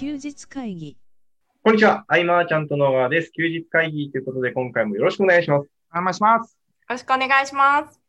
[0.00, 0.96] 休日会議。
[1.62, 2.06] こんにちは。
[2.08, 3.32] アイマーちゃんと野川です。
[3.32, 5.68] 休日会議ということで、今回もよろしくお願いします。
[5.94, 6.56] お願いします。
[6.56, 8.00] よろしくお願いします。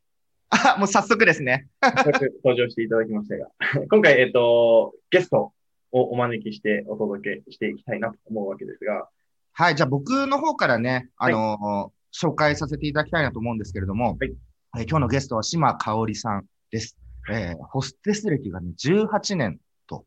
[0.48, 1.68] あ、もう早速ですね。
[1.82, 3.50] 早速登場していただきましたが、
[3.90, 5.52] 今回、えっ、と、ゲスト
[5.90, 9.10] をお招きしてお届けしていきたいなと思うわけですが、
[9.52, 14.32] はい、じゃあ僕の方からね、あのー紹介させていただきたいなと思うんですけれども、はい
[14.78, 16.96] えー今日のゲストは島香織さんです。
[17.30, 20.06] えーホステス歴がね、18年と。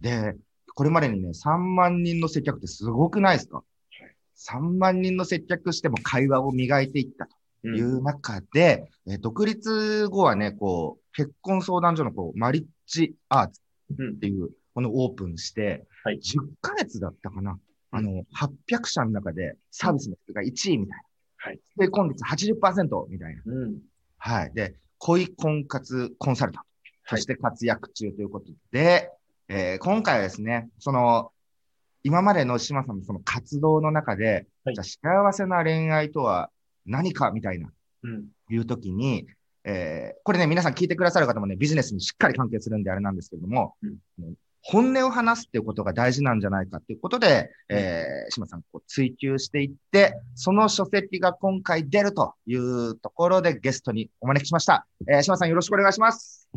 [0.00, 0.36] で、
[0.74, 3.62] これまでにね、3万人の接客ってすごくないですか
[4.36, 13.60] ?3 万人の接客しても会話を磨いていったとうんいう中で、えー独立後はね、こう、結婚相談所のこうマリッジアーツ
[13.98, 17.58] うんっていう、このオープンして、はい10ヶ月だったかな。
[17.90, 21.02] あの、800社の中でサービスの人が1位みたいな。
[21.36, 21.60] はい。
[21.76, 23.42] で、今月80%みたいな。
[23.46, 23.78] うん。
[24.18, 24.52] はい。
[24.52, 26.68] で、恋婚活コンサルタント
[27.04, 29.10] はいとして活躍中ということで、
[29.48, 31.30] えー今回はですね、その、
[32.02, 36.50] 今までの島さんのその活動の中で、はいじゃあ幸せな恋愛とは
[36.86, 37.70] 何かみたいな、
[38.02, 38.26] うん。
[38.50, 39.26] いうときに、
[39.64, 44.34] えーこれね、皆さん聞いてくださる方もね、ビジネスにしっかり関係するんであれなんですけれども、うん
[44.66, 54.86] 本音を話すっていうことが大事なんじゃないかっていうことで、えー、島さんこう追求していって、その書籍が今回出るというところでゲストにお招きしました。
[55.06, 56.48] えー、島さんよろしくお願いします。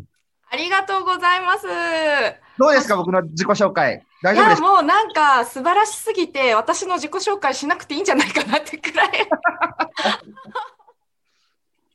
[0.50, 2.47] ありがとうございます。
[2.58, 4.02] どうですか僕の自己紹介。
[4.22, 4.68] 大いや、丈夫ですか？
[4.74, 9.08] もうなんか素晴らしすぎて、私の自己紹介しなくていいんじゃないかなってくらい。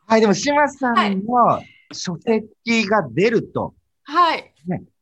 [0.07, 4.53] はい、でも島さんの書籍が出ると、はい。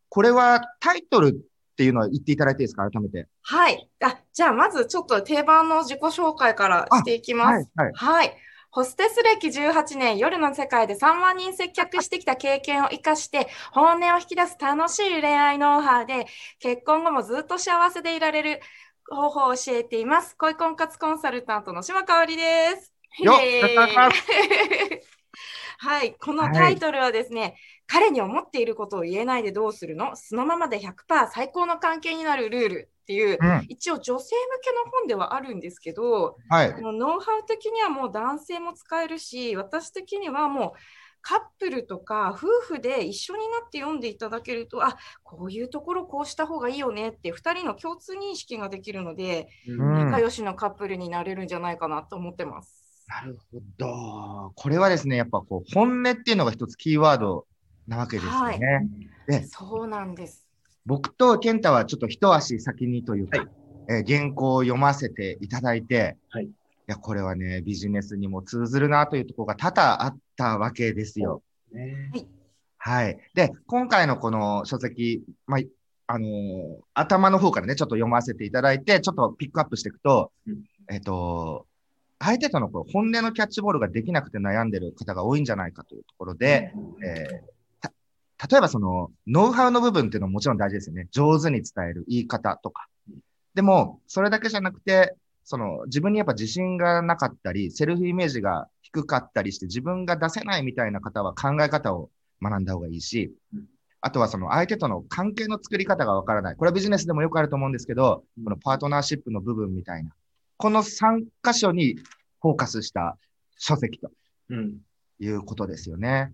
[0.10, 1.34] これはタイトルっ
[1.76, 2.90] ていうのは言っていただいていいですか？
[2.90, 3.28] 改めて。
[3.44, 3.90] はい。
[4.04, 7.70] あ、じゃあまずちょっと定番の自己紹介からしていきます。
[7.76, 7.94] はい、はい。
[7.94, 8.38] はい。
[8.72, 16.26] ホステス歴18年、夜の世界で3万人接客してきた経験を生かして、本音を引き出す楽しい恋愛ノウハウで、
[16.60, 18.62] 結婚後もずっと幸せでいられる
[19.10, 20.38] 方法を教えています。
[20.38, 22.94] 恋婚活コンサルタントの島香織です。
[23.20, 23.36] よっ
[25.80, 26.14] はい。
[26.14, 27.58] このタイトルはですね、
[27.92, 30.16] 彼に思っていることを言えないでどうするの？
[30.16, 33.66] そのままで100%最高の関係になるルールっていう、うん。
[33.68, 36.82] 一応女性向けの本ではあるんですけど、はい。
[36.82, 40.72] もうノウハウ的にはもう男性も使えるし、私的にはもう
[41.22, 52.86] カップルとか夫婦で一緒になって読んでいただけると、あこういうところこうした方がいいよねって2人の共通認識ができるので、うん仲良しのカップルになれるんじゃないかなと思ってます。
[53.08, 54.54] なるほど。
[54.56, 57.46] これはですね、やっぱこう、本音っていうのが一つキーワード
[57.88, 58.88] なわけですよね。
[59.28, 60.48] でそうなんです。
[60.86, 63.48] 僕と健太はちょっと一足先にというか、はい
[63.90, 66.50] えー原稿を読ませていただいて、はい
[66.92, 71.42] や、これはね、ビジネスにも通ずるなというところが多々あったわけですよ。
[71.72, 72.12] ね
[72.78, 73.18] はい。
[73.34, 75.62] で、今回のこの書籍、まあ、
[76.08, 81.66] あのー頭の方からね、ちょっと読ませていただいて、ちょっとピックアップしていくと、うんえっ、と、
[82.20, 87.61] 相手とのこう本音のキャッチボールができなくて悩んでる方が多いんじゃないかというところで、えーた
[88.50, 91.08] 例えばその、ノウハウの部分っていうのももちろん大事ですよね。
[91.12, 92.88] 上手に伝える言い方とか。
[93.54, 102.10] でも、それだけじゃなくて、その、自分にやっぱ自信がなかったり、セルフイメージが低かったりして、自分が出せないみたいな方は考え方を
[102.42, 103.66] 学んだ方がいいしうん、
[104.02, 106.56] あとはその相手との関係の作り方がわからない。
[106.56, 110.12] これはビジネスでもよくあると思うんですけど、うんこのパートナーシップの部分みたいな。
[110.58, 111.96] この3箇所に
[112.42, 113.18] フォーカスした
[113.58, 114.12] 書籍と
[114.50, 114.78] うん。
[115.20, 116.34] いうことですよね。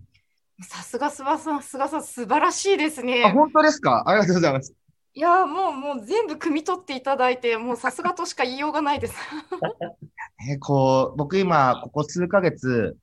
[0.60, 3.30] さすが菅さん、菅さん、素晴らしいですあ、ね。
[3.32, 4.02] 本当ですか？
[4.06, 4.74] ありがとうございます。
[5.14, 9.14] いや、もう、もう全部汲み取っていただいて、もうさすがとしか言いようがないです。
[10.50, 12.96] えーこう、僕今、ここ数ヶ月、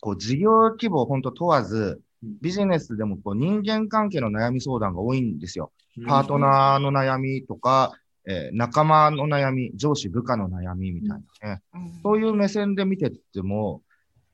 [0.00, 5.72] こう、事業規模を本当問わずうん、ビジネスでもこう人間関係の悩み相談が多いんですよ。
[6.06, 7.92] パートナーの悩みとか、
[8.26, 11.62] えー仲間の悩み、上司部下の悩みみたいなね。
[12.02, 13.82] そういう目線で見てっても、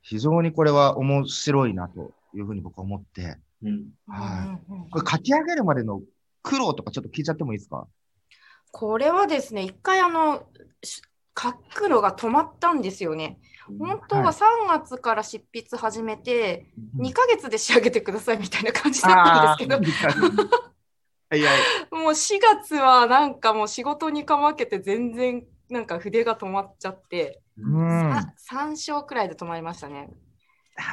[0.03, 3.89] 非常にこれは面白いなというふうに僕は思って、うん。
[4.07, 4.91] はい。
[4.91, 6.01] これ書き上げるまでの
[6.43, 7.87] 苦労とかちょっと聞いちゃってもいいですか？
[8.73, 10.45] これはですね、一回あの、
[10.83, 11.03] し
[11.39, 13.39] 書くのが止まったんですよね。
[13.79, 14.35] 本当ははい。
[14.35, 17.07] 3月から執筆始めて、うん。
[17.07, 21.61] 2ヶ月で仕上げてくださいみたいな感じだったんですけど、あーいやい
[21.93, 28.13] もう4月はなんかもう仕事にかまけて全然なんか筆が止まっちゃって、うん。
[28.13, 30.11] あさ3章くらいで止まりましたね。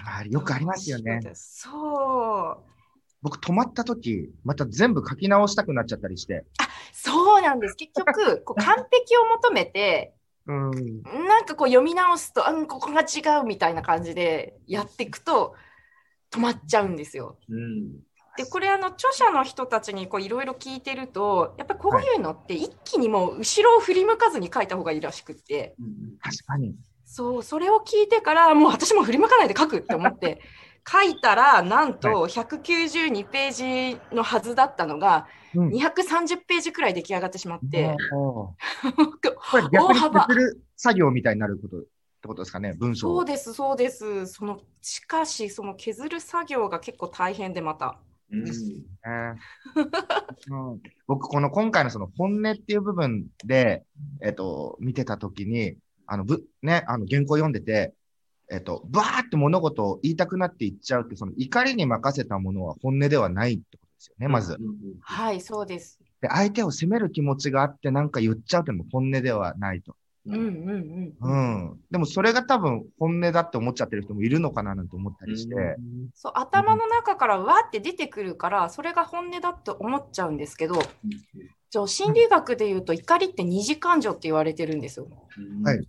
[0.06, 1.20] まあ、よくありますよね。
[1.34, 2.78] そう。
[3.22, 6.46] 僕止まった時、また全部書き直したくなっちゃったりして。
[6.94, 7.76] そうなんです。
[7.76, 10.14] 結局、 こう完璧を求めて、
[10.46, 11.02] うん。
[11.28, 15.56] なんかこう読み直すと、うん、ここが違うみたいな感じでやっていくと
[16.32, 17.38] 止まっちゃうんですよ。
[17.50, 18.00] うん。
[18.38, 25.76] でこれあの著者の人たちにこういろいろ聞いてるとやっぱりこういうのって一気にもう後ろを振り向かずに書いた方がいいらしくって
[26.22, 26.76] 確かに。
[27.08, 30.40] そうそれを聞いてからもう私も振り向かないで書くって思って
[30.88, 35.70] 書いたらなんと192ページのはずだったのがうん。
[35.70, 38.52] 230ページくらい出来上がってしまって、おー
[39.52, 43.18] これ逆に大幅する作業みたいになることってことですかね、文章を。
[43.18, 44.28] そうですそうです。
[44.28, 48.00] そのしかしその削る作業が結構大変でまた。
[48.32, 48.44] うん。
[48.44, 48.52] ね。
[50.50, 50.82] うん。
[51.08, 53.84] 僕、この今回のその本音っていう部分で、
[54.22, 55.78] えっと、見てたときに、
[56.08, 57.94] あの、ぶ、ね、あの、原稿読んでて、
[58.50, 64.56] えっと、バーって物事を言いたくなって言っちゃうって、その怒りに任せたものは本音ではないってことですよね、まず。
[64.60, 66.00] うんうんはいそうです。
[66.22, 69.96] で、相手を責める気持ちがあってなんか言っちゃうっていうのも本音ではないと。
[70.26, 71.66] うんうんうん。
[71.70, 71.80] うん。
[71.90, 75.56] でもそれが多分本音だって思っちゃってる人もいるのかななんて思ったりして。
[76.14, 80.82] そう頭の中からわーって出てくるからそれが本音だって思っちゃうんですけど
[81.88, 85.08] 心理学で言うと怒りって二次感情って言われてるんですよ。
[85.64, 85.88] はい。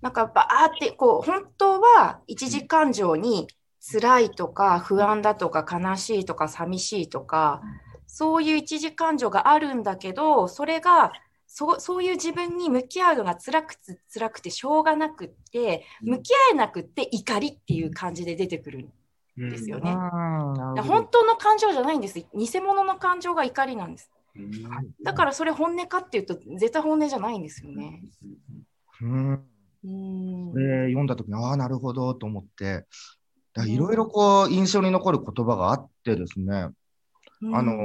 [0.00, 3.48] なんかバーってこう本当は一次感情に
[3.80, 7.62] 辛いとか不安だとか悲しいとか寂しいとか
[8.06, 11.12] そういう一次感情があるんだけどそれが
[11.46, 18.88] そうそういう自分に向き合うのが辛くて辛くてしょうがなくって向き合えなくって怒りっていう感じで出てくる
[19.38, 19.92] うんですよね。
[20.82, 22.18] 本当の感情じゃないんです。
[22.34, 24.10] 偽物の感情が怒りなんです。
[24.12, 24.17] うん
[24.68, 28.02] はいだからそれ本音かっていうと絶対本音じゃないんですよね。
[29.00, 29.30] うん。
[29.32, 32.84] うんこれ読んだときに、ああ、なるほどと思って、
[33.54, 36.52] だいろいろこう、印象に残る言葉があってですね、
[37.52, 37.76] あのー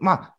[0.00, 0.36] まあ、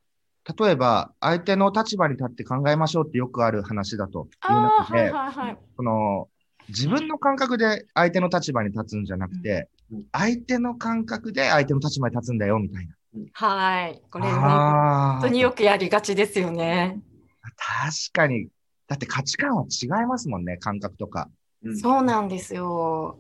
[0.58, 5.58] 例えば、相手の立場に立って考えましょうってよくある話だという中で、はいはいはい。
[5.78, 6.28] その、
[6.70, 12.94] 自分の感覚で相手の立場に立つんじゃなくてうん、相手の感覚で相手の立場に立つんだよ、みたいな。
[13.34, 14.02] はい。
[14.12, 17.00] これね、本当によくやりがちですよね。
[17.56, 18.48] 確かに。
[18.88, 21.30] だって価値観は違いますもんね、感覚とか。
[21.64, 23.18] うんそうなんですよ。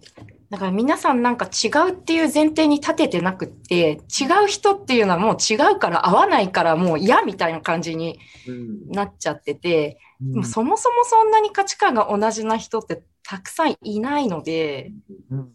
[0.52, 14.92] だから皆さんなんか違うっていう前提に立ててなくって、違う人っていうのはもう違うから合わないからもう嫌みたいな感じにうんなっちゃってて、うんでもそもそもそんなに価値観が同じな人ってたくさんいないので、
[15.32, 15.50] うん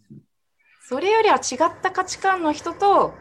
[0.85, 3.13] それよりは違った価値観の人と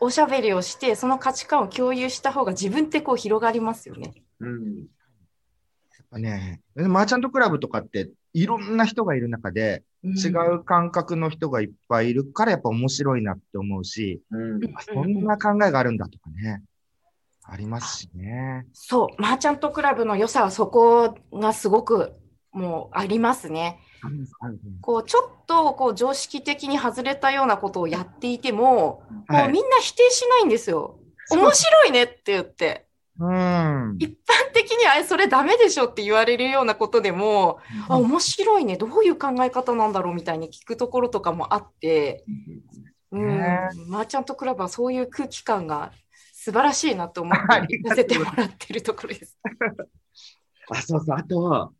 [0.00, 4.14] おしゃべりをして、その価値観を共有した方が自分ってこう広がりますよね。
[4.40, 4.86] うん
[6.12, 16.62] ね、マーチャントクラブとかっていろんな人がいる中で違う感覚の人がいっぱいいるからやっぱ面白いなって思うし、うんあそんな考えがあるんだとかね、
[17.42, 18.66] ありますしね。
[18.72, 22.12] そう、マーチャントクラブの良さはそこがすごく
[22.52, 23.78] もうありますね。
[24.80, 30.98] こうちょっとこう常識的に外れたようなことをやっていても、はいもうみんな否定しないんですよ。
[31.30, 32.86] 面白いねって言って。
[33.18, 33.96] うん。
[33.98, 37.58] 一般的にあれそれダメでしょって言われるようなことでも、
[37.88, 38.76] あ、面白いね。
[38.76, 42.24] どういう考え方なんだろうみたいに聞くところとかもあって、
[43.10, 45.92] うん、ねマーチャントクラブはそういう空気感が
[46.32, 49.36] 素晴らしいなと思っ あて行かせてもらってるところです。
[50.70, 51.16] あ、そうそう。
[51.16, 51.70] あとは、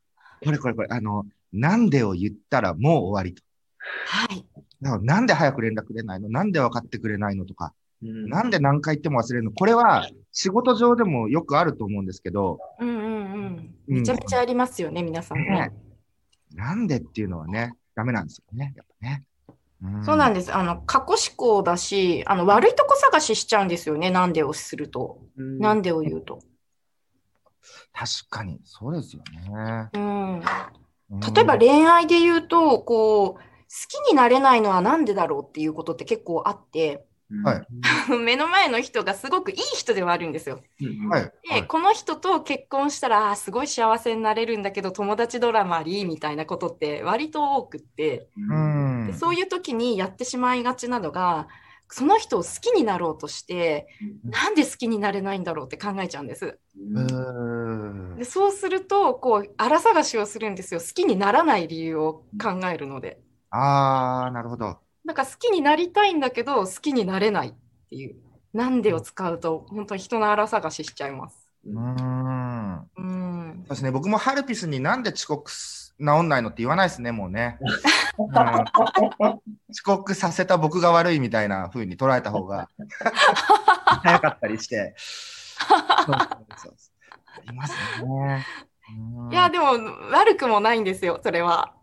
[0.43, 3.42] これこれこれ、あの、なんでを言ったらもう終わりと。
[4.06, 4.46] はい。
[4.80, 6.28] だからなんで早く連絡くれないの？
[6.28, 9.52] なんで分かってくれないのとか、うんなんで何回言っても忘れるの？
[9.52, 13.98] これは仕事上でもよくあると思うんですけど、うんうんうん。
[13.98, 15.72] めちゃめちゃありますよね、皆さんねね。
[16.55, 19.24] なんでっていうのはね、ダメなんですよね、やっぱね。
[19.82, 20.52] うんそうなんです。
[20.55, 25.20] あの、過去思考だし、あの、悪いとこ探ししちゃうんですよね、なんでをすると。
[25.36, 26.40] うんなんでを言うと。
[27.93, 29.88] 確かに、そうですよね。
[29.94, 30.43] うん。
[31.10, 31.20] うん。
[31.20, 33.43] 例えば恋愛で言うと、こう、好
[34.05, 37.06] きになれないのはなんでだろうっていうことって結構あって、
[37.44, 37.67] はい。
[38.24, 40.60] 目の前の人がすごくいい人ではあるんですよ。
[40.81, 41.32] うんはい。
[41.50, 49.06] で、この人と結婚したら、すごい幸せになれるんだけど、友達ドラマありみたいなことって割と多くって、うん。
[49.08, 51.48] でそういう時にやってしまいがちなのが、
[51.90, 53.88] その人を好きになろうとして、
[54.30, 56.58] なんで好きになれないんだろうって考えちゃうんです。
[56.76, 60.80] うーんでそうすると、こう、荒探しをするんですよ。
[60.80, 63.20] 好きにならない理由を考えるので。
[63.50, 64.80] あー、なるほど。
[65.04, 67.52] なんか好きになりたいんだけど、好きになれないっ
[67.88, 68.16] ていう。
[68.52, 71.48] なんでを使うと、本当に人の荒探ししちゃいます。
[71.64, 72.90] うーん。
[72.96, 73.64] うん。
[73.66, 77.58] そうですね、僕もハルピスになんで遅刻す治んないのって言わないですね、もうね。
[77.60, 77.69] うん
[79.70, 82.69] 遅刻させた僕が悪いみたいな風に捉えた方が
[84.02, 84.94] 早かったりして。
[84.98, 86.17] そうそう
[86.56, 86.74] そう
[87.36, 88.46] ありますね。
[88.90, 89.67] うんいや、でも
[90.10, 91.74] 悪くもないんですよ、それは。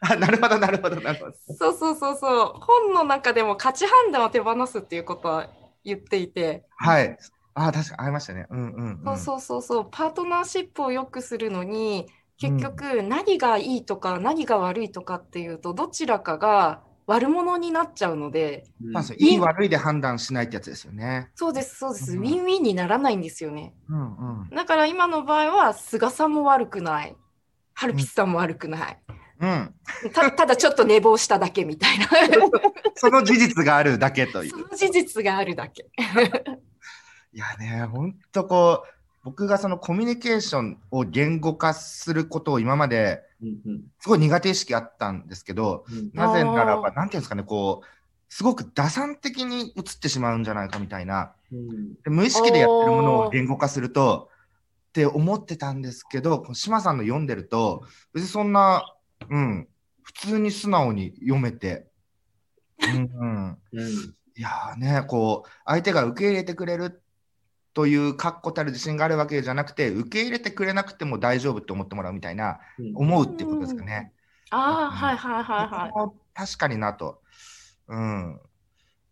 [0.00, 1.32] あ なるほど、なるほど、なるほど。
[1.54, 2.60] そうそうそうそう。
[2.60, 5.48] 本の中でも価値判断を手放すっていうことは
[5.84, 7.18] 言っていて、はい。
[7.54, 8.46] あ、確かにありましたね。
[8.50, 9.14] うんうん、うん。
[9.14, 12.06] そうそうそうそう、パートナーシップを良くするのに、
[12.38, 21.30] 結局何がいいとか何が悪いとかっていうと、どちらかが悪者になっちゃうので、ういい悪いで判断しないってやつですよね。
[21.34, 22.12] そうです、そうです。
[22.12, 23.74] うんウィンウィンにならないんですよね。
[23.88, 24.50] うんうん。
[24.50, 27.14] だから今の場合は、菅さんも悪くない。
[27.74, 28.98] ハルピスさんも悪くない。
[29.40, 29.74] うん。
[30.12, 32.06] たただちょっと寝坊しただけみたいな。
[32.94, 34.50] その事実があるだけという。
[34.50, 35.86] その事実があるだけ。
[37.32, 38.93] いやね、ほんとこう、
[39.24, 43.82] 僕がそのコミュニケーションを言語化することを今までうんうん。
[44.00, 46.10] すごい苦手意識あったんですけど、うん。
[46.14, 47.86] なぜならば、なんていうんですかね、こう、
[48.28, 51.94] すごく打算的に映ってしまうんじゃないかみたいな、うん。
[51.94, 54.30] で無意識でやってるものを言語化すると、
[54.88, 58.94] って思ってたんですけど、この島さんの読んでると、別にそんな、
[59.28, 59.68] うん、
[60.02, 61.86] 普通に素直に読めて、
[62.80, 63.58] うん、うん。
[63.72, 67.03] うんいやーね、こう、相手が受け入れてくれる
[67.74, 74.12] という確固たる自信があるわけじゃなくて、受け入れてくれなくても大丈夫って思ってもらうみたいな、うん思うってことですかね。
[74.50, 76.10] ああ、うんはいはいはいはい。
[76.34, 77.20] 確かになと。
[77.88, 78.40] うん。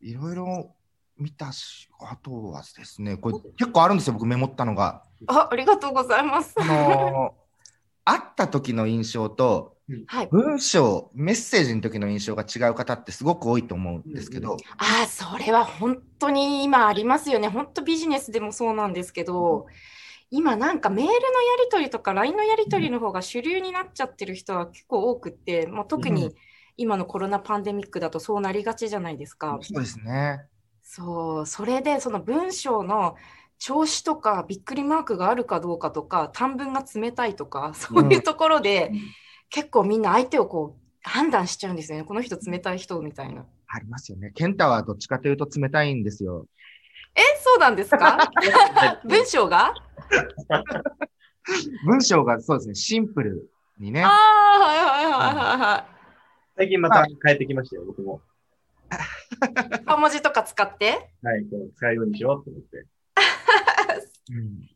[0.01, 0.75] いろいろ
[1.19, 5.03] 見たし、あとはですね、これ結構あるんですよ、僕メモったのが。
[5.27, 6.55] あ、ありがとうございます。
[6.59, 7.43] あのー
[8.05, 9.72] 会った時の印象と、
[10.07, 10.29] はい。
[10.31, 17.49] 文章、メッセージの時の印象が違う方ってすごく多いと思うんですけど、ああ、それは本当に今ありますよね。
[17.49, 19.67] 本当ビジネスでもそうなんですけど、
[20.31, 21.21] 今なんかメールのや
[21.65, 26.35] り取りとか LINE のやり取りの方が主流になっちゃってる人は結構多くって、もう特うに
[26.77, 29.59] 今のコロナパンデミックだとそうなりがちじゃないですか。
[29.61, 30.47] そうですね。
[30.83, 33.17] そう、それでその文章の
[33.59, 39.01] 調子とかびっくりマークがあるかどうかとか、短文が冷たいとか、そういうところで、うん
[39.53, 42.05] 結構みんな相手をこう判断しちゃうんですよね。
[42.05, 43.45] この人冷たい人みたいな。
[43.69, 44.33] ありますよね。
[44.35, 46.47] ケンタはどっちかというと冷たいんですよ。
[47.15, 48.31] え、そうなんですか？
[49.05, 49.75] 文章が？
[51.85, 54.09] 文章がそうですね、シンプルにねあ。
[54.09, 55.87] あ、はいはいはいはいは
[56.57, 58.21] 最近また変えてきましたよ、僕も。
[58.91, 59.85] い。
[59.87, 61.11] 小文字とか使って？
[61.23, 62.87] はい、こう使うようにしようと思って。
[64.31, 64.69] うん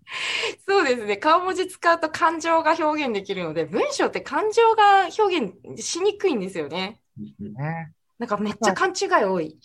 [0.68, 1.16] そうですね。
[1.16, 7.00] 顔文字使うと感情が表現できるので、文章って感情が表現しにくいんですよね。
[7.18, 9.58] うんねなんかめっちゃ勘違い多い。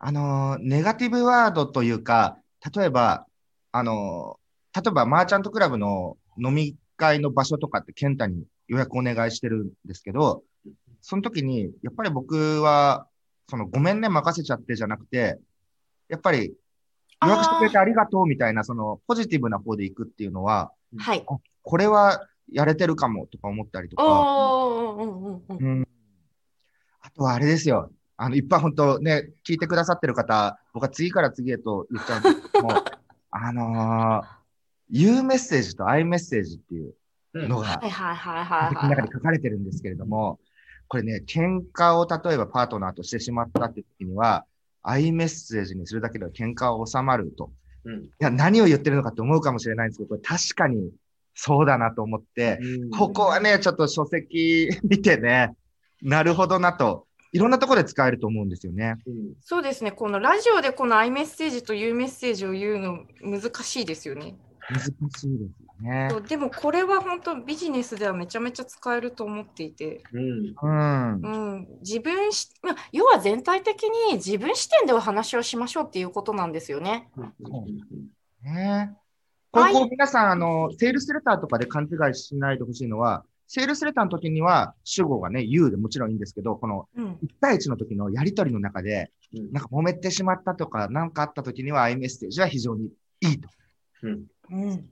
[0.00, 2.38] あのーネガティブワードというか、
[2.74, 3.26] 例えば、
[3.72, 10.42] あのー例えばマーチャントクラブの飲み会の場所とかってケンタに予約お願いしてるんですけど、
[11.00, 13.06] その時に、やっぱり僕は、
[13.48, 15.38] そのごめんね任せちゃってじゃなくて、
[16.08, 16.54] やっぱり
[17.24, 21.24] 予約してくれてありがとうみたいな、そのポジティブな方で行くっていうのは、はい。
[21.62, 24.02] これはやれてるかもとか思ったりとか。
[27.00, 27.90] あとはあれですよ。
[28.16, 32.70] あの、いっぱい本当ね、聞いてくださってる方、僕は次から次へと言っちゃうんですけども、
[33.30, 34.26] あのー、
[34.90, 36.94] 言うメッセージとアイメッセージっていう
[37.34, 38.90] うんのがはいはいはいはいのはい。
[38.90, 40.40] 中に書かれてるんですけれども、
[40.88, 44.46] これね、喧嘩を例えばパートナーとしてしまったっていう時には、
[44.82, 47.50] アイメッセージにするだけでは喧嘩は収まると。
[47.84, 50.90] うんいや、何を言ってるのかって思うかもしれないんですけど、これ確かに
[51.34, 55.54] そうだなと思って、うんここはね、ちょっと書籍見てね、
[56.02, 58.96] なるほどなと、いろんなところで使えると思うんですよね。
[59.06, 59.92] うんそうですね。
[59.92, 64.36] このラジオでこのアイメッセージというメッセージを言うの難しいですよね。
[64.70, 66.18] 難しいですよねそ。
[66.18, 71.20] うでもこれは本当ビジネスではめちゃめちゃ使えると思っていて、うんうん。
[71.22, 77.08] うん、自分し、まあ、要は全体的に自分視点でお話をしましょうっていうことなんですよね。
[77.16, 77.32] うん
[78.42, 78.94] ね
[79.50, 93.48] これこう皆さん、あの、セールスレターとかで勘違いしないでほしいのは、セールスレターの時には主語がね、you でもちろんいいんですけど、このうん、1対1の時のやりとりの中で、うんなんか揉めてしまったとか、なんかあった時には、アイメッセージは非常にいいと。
[94.02, 94.86] うんうん、うん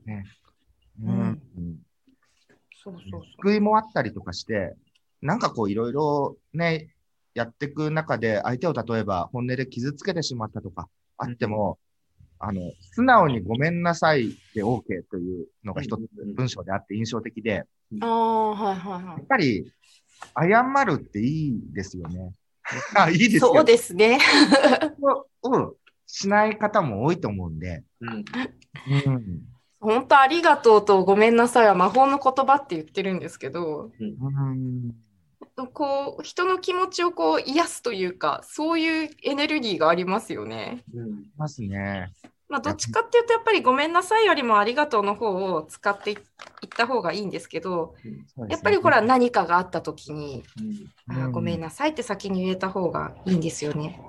[1.02, 1.76] うんうん
[2.86, 3.22] そうそうそう。
[3.42, 4.76] 救いもあったりとかして、
[5.20, 6.94] なんかこういろいろね、
[7.34, 11.78] やっていく中で相手を例えば本音で傷つけてしまったとかあっても、
[12.38, 17.64] あの、素直にごめんなさいで OK というのが一つうんうんうん文章であって印象的で、
[18.00, 19.72] ああ、はいはいはやっぱり
[20.38, 22.32] 謝るっていいですよね。
[22.96, 23.38] あいいです。
[23.40, 24.18] そうですね。
[25.42, 25.72] うん。
[26.06, 27.82] しない方も多いと思うんで。
[28.00, 28.24] うん
[29.06, 29.42] うん。
[29.80, 34.94] 本当ありがとうとごめんなさいは魔法の言葉って言ってるんですけど、うん。
[35.72, 40.84] こう、人の気持ちをこう癒すというか、そういうエネルギーがありますよね。
[40.94, 42.12] うんますね。
[42.48, 46.18] まあ、どっちかっていうと、やっぱりごめんなさいよりもありがとうの方を使っていっ
[46.76, 47.94] た方がいいんですけど、
[48.48, 50.44] やっぱりほら、何かがあった時に、
[51.08, 51.16] うん。
[51.16, 54.00] あーごめんなさいって先に言えた方がいいんですよね。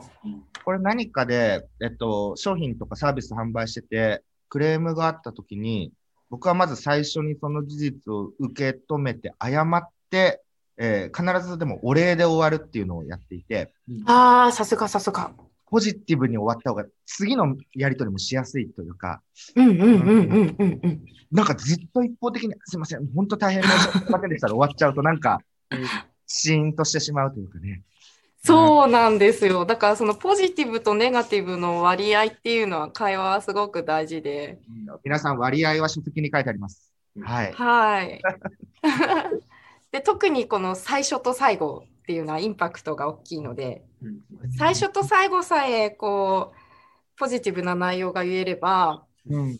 [0.63, 5.91] これ何かで、えっと、商品とかサービス販売してて、クレームがあったときに、
[6.29, 10.43] 僕はまず最初にその事実を受け止めて、謝って、
[10.77, 13.71] えー必ずでもお礼で終わるっていうのをやっていて、
[14.05, 15.31] ああ、さすがさすが。
[15.69, 19.21] ポジティブに終わった方が、次のやり取りもしやすいというか、
[19.55, 21.05] うんうんうんうんうんうん。
[21.31, 25.41] なんかずっと一方的に、すいません、本当大変申し訳ませんでしたで終わっちゃうと、なんか、
[26.25, 27.83] シーンとしてしまうというかね。
[28.43, 29.65] そうなんですよ。
[29.65, 34.59] だからそのポジティブとネガティブの割合っていうのは会話はすごく大事で。
[35.03, 36.93] 皆さん、割合は書籍に書いてあります。
[37.21, 37.51] はい。
[37.51, 38.21] はい。
[39.91, 44.21] で特にこの最初と最後っていうのはインパクトが大きいので、うん
[44.57, 49.57] 最初と最後さえこうポジティブな内容が言えれば、うん。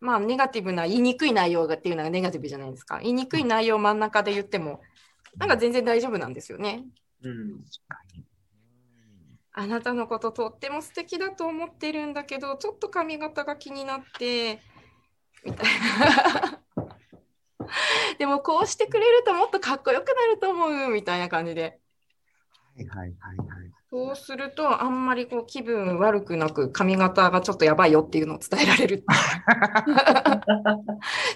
[0.00, 3.00] まあネガティブな言いにくい内容がっていうのがネガティブじゃないですか。
[3.00, 4.80] 言いにくい内容を真ん中で言っても
[5.36, 6.86] なんか全然大丈夫なんですよね。
[7.22, 7.64] うん
[9.52, 14.62] あなたのこととっても素敵だと思ってるんだけど、ちょっと髪型が気になって、
[15.44, 15.66] みたい
[16.40, 16.60] な。
[18.18, 21.78] でもこうしてくれるともっとかっこよくなると思うみたいな感じで。
[22.88, 23.70] はいはいはいはい。
[23.90, 29.04] そうするとあんまりこう気分悪くなく髪型がちょっとやばいよっていうのを伝えられる。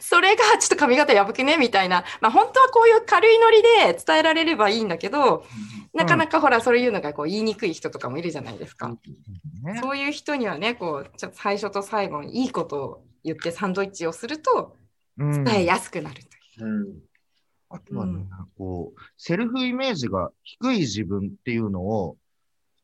[0.00, 2.04] それがちょっと髪型やばくねみたいな。
[2.20, 5.44] まあ本当はこういう軽いノリで伝えられればいいんだけど、
[5.92, 8.88] なかなかほらそういうのがこう言いにくい人とかもいるじゃないですか。
[8.88, 14.76] ね、そういう人にはね、こう、ちょっと最初と最後にいいことを言ってサンドイッチをすると
[15.18, 16.20] うん伝えやすくなると
[16.62, 16.66] いう。
[16.66, 17.13] うん
[17.74, 22.16] あとはね、うんこう、セルフイメージが低い自分っていうのを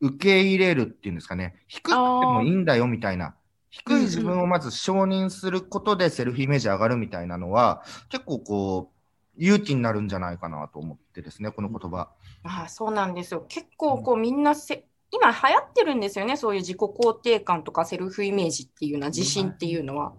[0.01, 1.55] 受け入れるっていうんですかね。
[1.69, 3.37] 低くてもいいんだよみたいな。
[3.71, 9.01] 低い自分をまず承認することでセルフイメージ上がるみたいなのは、結構こう、
[9.39, 12.11] 勇気になるんじゃないかなと思ってですね、この言葉。
[12.43, 13.47] ああそうなんですよ。
[13.49, 16.37] 結構こうみんなせ今流行ってるんですよね。
[16.37, 20.13] そういう自己肯定感とかセルフイメージっていうのは自信っていうのは。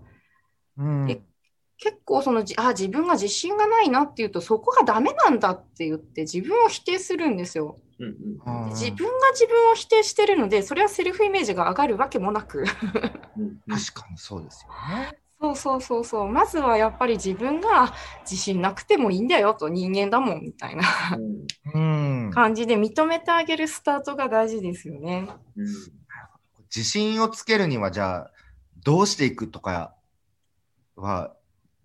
[0.78, 1.06] うん。
[1.08, 1.22] で
[1.82, 7.78] 結構そのじあ自分が自信がないなっていうとそこがダメなんだって言って自分を否定するんですよ。
[8.00, 12.60] うんうん自分が自分を否定してるのでそれはセルフイメージが上がるわけもなく。
[12.60, 15.18] うん確かにそうですよね。
[15.42, 16.28] そうそうそうそう。
[16.30, 20.84] まずはやっぱり自分があ自信なくてもいいんだよと人間だもんみたいな
[21.74, 22.32] うんうん。
[22.32, 25.28] 感じで認めてあげるスタートが大事ですよね。
[25.58, 25.66] うん
[26.74, 28.32] 自信をつけるには、じゃあ、
[28.86, 29.94] どうしていくとか
[30.96, 31.36] は、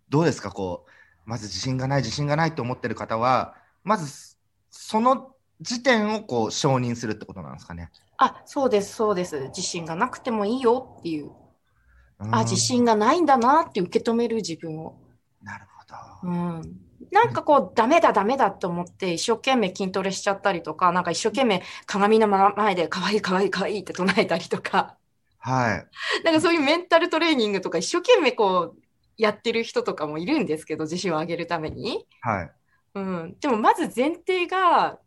[0.08, 0.50] どうですか？
[0.50, 0.90] こう、
[1.24, 4.36] まず自信がない、自信がないと思ってる方は、まず、
[4.70, 7.90] その時点をこう承認するってことなんですかね？
[8.18, 9.40] あ、そうです、そうです。
[9.48, 11.26] 自信がなくてもいいよっていう。
[11.26, 11.28] う
[12.28, 14.96] んあ、自信がないんだなって受け止める自分を。
[15.42, 15.84] なるほ
[16.26, 16.30] ど。
[16.30, 16.80] うん。
[17.12, 24.96] なんかこう、ダメだ、ダメだと思って、一生懸命筋トレしちゃったりとか、なんか一生懸命鏡の前で、可愛い可愛い可愛いって唱えたりとか、
[25.38, 25.86] はい。
[26.24, 28.82] なんかそういうメンタルトレーニングとか、一生懸命こう、
[29.16, 32.06] やってる人とかもいるんですけど、自信を上げるために。
[32.20, 32.50] はい。
[32.94, 33.36] うん。
[33.40, 34.98] でも、まず前提が、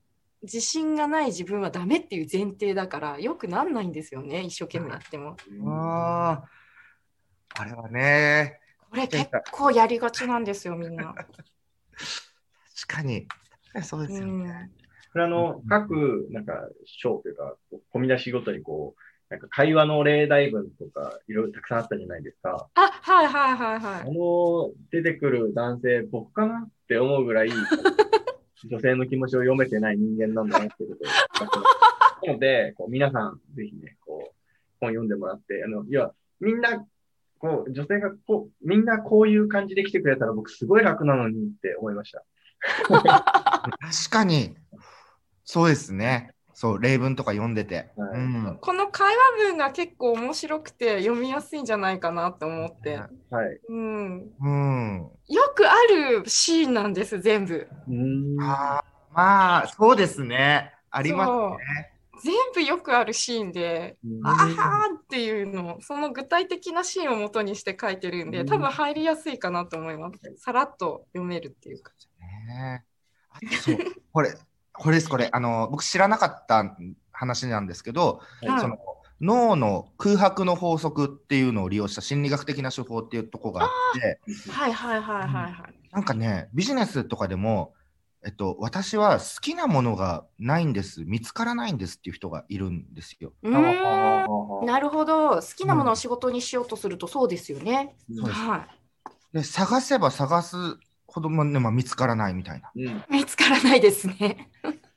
[0.42, 5.36] 自信がない自分はダメっていう前提だから、よくなんないんですよね、一生懸命やっても。
[5.68, 6.44] あ
[7.56, 11.14] あ、あれはね、これ結構やりがちなんですよ、みんな。
[11.14, 11.28] 確
[12.88, 13.28] かに。
[13.84, 14.72] そうですようんね。
[15.12, 16.54] これあの、各、なんか、
[16.86, 22.68] 章というか、こう込み出しごとにこう、なんか会話の例題文とか、いろいろたくさんあったじゃないですか。
[22.74, 24.12] あ、はいはいはいはあい。
[24.12, 27.50] の、出てくる男性、僕かなって思うぐらい、
[28.66, 31.06] 女性の気持ちを読めてない人間なんだなっていうこ
[31.38, 34.36] とをなので、こう皆さん、ぜひね、こう、
[34.82, 36.86] 本読んでもらって、あの、要は、みんな、
[37.38, 42.24] こう、女性がこう、みんなこういう感じで来てくれたら僕すごい楽なのにって思いました。
[42.88, 44.56] 確かに。
[45.46, 46.32] そうですね。
[46.60, 47.90] そう、例文とか読んでて。
[48.60, 52.98] この会話文が結構面白くて読みやすいんじゃないかなと思って。
[52.98, 53.08] は
[53.46, 53.62] い。
[53.70, 54.30] うん。
[54.42, 55.10] うん。
[55.30, 57.66] よくあるシーンなんです、全部。
[57.88, 58.42] うーん。
[58.42, 60.74] あーまあ、そうですね。
[60.92, 61.94] ありますね。
[62.26, 70.20] 全部よくあるシーンで、うんあはーっていうのを、その具体的なシーンを元にして書いてるんで、多分入りやすいかなと思います。
[70.36, 71.94] さらっと読めるっていうか。
[72.20, 72.84] ね
[73.30, 73.78] あとそう、
[74.12, 74.34] これ、
[74.80, 75.30] これです、これ。
[75.32, 76.76] あの、僕知らなかった
[77.12, 78.78] 話なんですけど、はいその
[79.22, 85.74] 脳の空白の法則っていうのを利用した心理学的な手法っていうところがあって、はいはいはいはいはい。
[85.92, 87.74] なんかね、ビジネスとかでも、
[88.26, 93.34] えっと、私は好きなものがないんです、見つからないんですっていう人がいるんですよ。
[93.42, 95.30] なるほど。
[95.30, 97.98] 好きなものを仕事にしようとするとそうですよね。
[98.16, 98.68] そうですは
[99.34, 100.56] で、探せば探す
[101.14, 102.72] ほども、ねまあ、見つからないみたいな。
[102.76, 102.84] うん。
[102.84, 103.04] い。
[103.10, 104.50] 見つからないですね。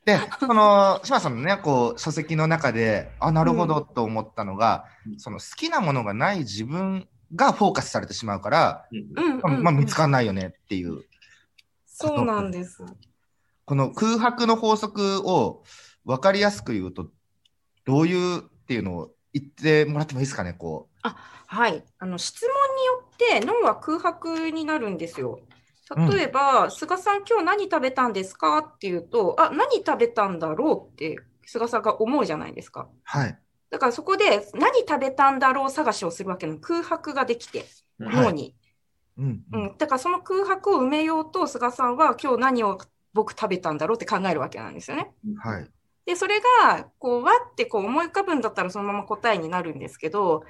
[0.05, 8.89] で、その、島さんのね、こう、書籍の中で、あ、なるほどと思ったのが、うんその好きなものがない自分がフォーカスされてしまうから、
[9.45, 9.63] うん。
[9.63, 11.03] まあ、見つからないよねっていう、
[11.87, 12.85] そうなんです。
[13.65, 15.63] この空白の法則を
[16.05, 17.09] 分かりやすく言うと、
[17.85, 20.89] どういうっていうのを言ってもらってもいいですかね、こ
[21.47, 21.85] はい。
[21.99, 22.51] あの質問
[23.31, 25.41] によって脳は空白になるんですよ。
[25.91, 28.59] 例えば、菅さん、今日何食べたんですか？
[28.59, 32.89] っていうと、あ、何食べたんだろうって菅さんが思うじゃないですか。
[32.91, 32.97] う。
[33.05, 33.39] はい。
[33.71, 37.65] だからそこで何食べたんだろう探しをするわけの空白ができて、
[37.99, 38.55] うんはい脳に。
[39.19, 39.43] うん。
[39.53, 39.59] う。
[39.59, 42.79] ん、だからその空白を埋めようと菅さんは今日何を
[43.13, 45.11] 僕食べたんだろうって考えるわけなんですよね。
[45.39, 45.71] はい。
[46.07, 50.45] で、それがこうわってこう思い浮かぶんだったらそのまま答えになるんですけど、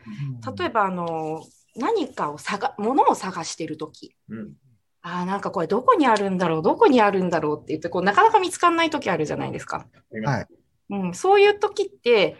[0.58, 1.42] 例えばあの
[1.76, 4.54] 何かを探、物を探してるとき、うん。
[5.02, 9.86] ああ、なんかこれどこにあるんだろう、どこにあるんだろうって言ってこうなかなか見つかんないときあるじゃないですか。
[10.24, 10.46] はい。
[10.90, 12.36] うん、そういうときって、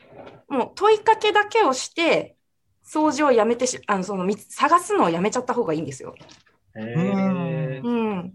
[0.48, 2.36] もう問いかけだけをして、
[2.84, 6.14] 掃除をやめてし、あのその見つ探すのをやめちゃった方がいいんですよ。
[6.76, 8.32] へーうん。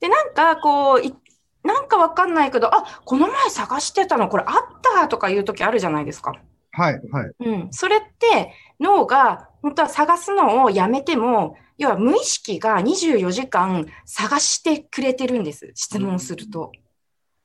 [0.00, 1.14] で、なんかこう、い
[1.62, 6.32] なんかわかんないけど、あ、この前探してたの、これあったとかいうときあるじゃないですか。
[6.72, 7.00] はい。
[7.10, 7.30] はい。
[7.40, 7.68] うん。
[7.72, 15.70] それって脳が本当は探すのをやめても、要は無意識が24時間探してくれてるんです。
[15.74, 16.72] 質問すると。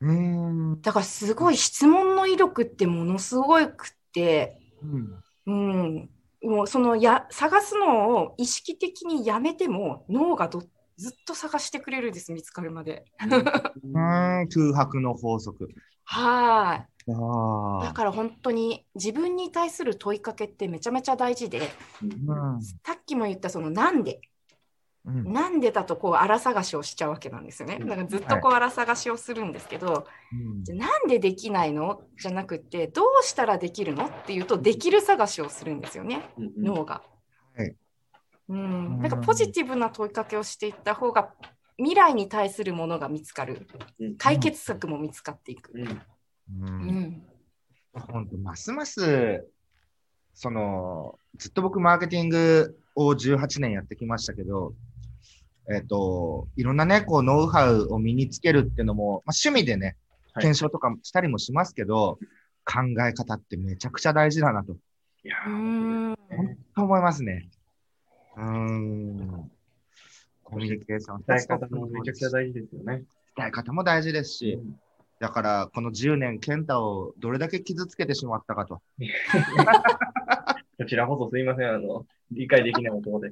[0.01, 0.81] うーん。
[0.81, 6.09] だからすごい質問の威力ってものすごくって、うんうん。
[6.41, 10.61] もうそのや探すのを意識的にやめても脳がど
[10.97, 13.05] ずっと探してくれるんです、見つかるまで。
[13.21, 14.47] うーん。
[14.49, 15.69] 空白の法則。
[16.03, 16.75] は
[17.07, 17.11] い。
[17.11, 17.85] ああ。
[17.85, 21.69] だから本当に自分に対する問いかけってめちゃめちゃ大事で、
[22.01, 22.61] うん。
[22.61, 24.21] さっきも言ったそのなんで、
[25.05, 25.33] うん。
[25.33, 27.77] なんでだとこう荒探しをしちゃうわけなんですよね。
[27.79, 30.07] だからずっとこう荒探しをするんですけど、
[30.63, 37.03] じゃあなんでできないのじゃなくて、どうしたらできるのっていうと、できる探しをするんですよね、うんうん脳が。
[37.55, 37.75] はい
[38.49, 39.01] うん。
[39.01, 41.33] だからポジティブな問いかけをしていった方が、
[41.77, 43.67] 未来に対するものが見つかる。
[43.99, 45.71] うん解決策も見つかっていく。
[45.73, 46.01] うんう。
[46.51, 47.23] うんん。
[47.93, 49.47] 本当ますます、
[50.33, 54.73] その、ずっと僕、マーケティングを18年やってきましたけど、
[55.73, 59.95] えっ、と、いろんなね、こう、ノウハウを身につけるっていうのも、まあ、趣味でね、はい
[60.41, 62.19] 検証とかもしたりもしますけど、
[62.65, 64.73] 考え方ってめちゃくちゃ大事だなと、
[65.23, 66.15] いやうーん。
[66.75, 67.47] と思いますね。
[68.37, 69.51] うーん。
[70.43, 71.23] コミュニケーション。
[71.27, 73.03] 伝え方もめちゃくちゃ大事ですよね。
[73.35, 74.59] 伝え方も大事ですし、
[75.19, 78.81] だから、この10年、健太をどれだけ傷つけてしまったかと。
[80.77, 83.29] こちらこそすいません、あの、理解できない男で。
[83.29, 83.31] い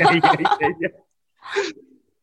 [0.00, 0.90] やいやいやいや。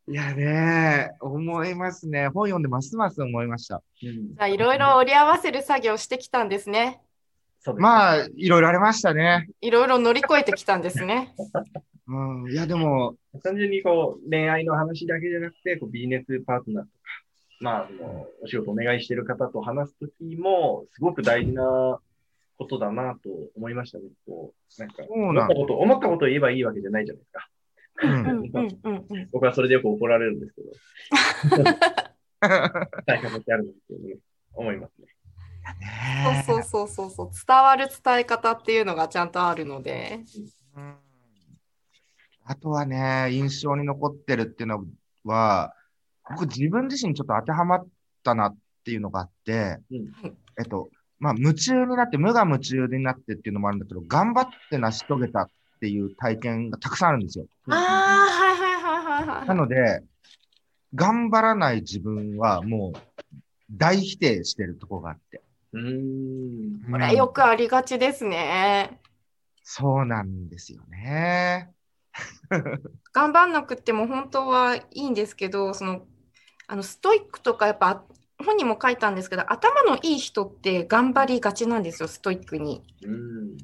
[0.06, 2.28] いやね、思いますね。
[2.28, 3.82] 本読んでますます思いました。
[4.04, 7.02] うんじゃあ、いろいろ折り合わせる作業をしてきたんですね。
[7.64, 9.48] そうですまあ、いろいろありましたね。
[9.62, 11.34] いろいろ乗り越えてきたんですね。
[12.08, 16.94] うん、いや、でも、単純にこう恋愛の話だけじゃなくて、こうビジネスパートナーとか、
[17.62, 21.64] まあ、そのお仕事お願いしている方と話すときも、すごく大事な
[22.58, 24.04] ことだなと思いましたね。
[24.28, 27.50] こうなんかそうなん思ったこと、思ったことを言えばいいわけじゃないじゃないですか。
[28.04, 28.08] う。
[28.08, 29.30] うんんうんうんうん。
[29.32, 31.76] 僕はそれでよく怒られるんですけど、伝
[33.08, 34.18] え方ってあるんですけどね、
[34.54, 35.13] 思いますね。
[36.46, 37.30] そうそうそうそうそう。
[37.48, 40.20] 伝わる伝え方っていうのがちゃんとあるので。
[40.76, 40.96] うん
[42.46, 44.86] あとはね、印象に残ってるっていうの
[45.24, 45.74] は、
[46.30, 47.88] 僕自分自身ちょっと当てはまっ
[48.24, 55.50] たなっていうのがあって、うんえっと、まあ、夢中になって、無我夢中になってっていうのもあるんだけど、頑張って成し遂げたっ
[55.80, 57.46] ていう体験がたくさんあるんですよ。
[57.70, 57.78] ああ、
[58.30, 59.46] はいはいはいはいは。
[59.46, 60.04] ないので、
[60.94, 63.00] 頑張らない自分はもう
[63.72, 65.42] 大否定してるところがあって。
[65.74, 66.92] うーん。
[66.92, 69.00] これよくありがちですね。
[69.64, 71.74] そうなんですよね。
[73.14, 76.06] 頑張んなくても本当はいいんですけど、その、
[76.68, 78.04] あのストイックとかやっぱ
[78.44, 82.84] 本にも書いたんですけど、頭のいい人って頑張りがちなんですよ、ストイックに。
[83.04, 83.58] うん。